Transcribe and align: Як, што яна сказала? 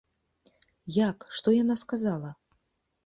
Як, 1.09 1.17
што 1.41 1.47
яна 1.59 1.75
сказала? 1.83 2.29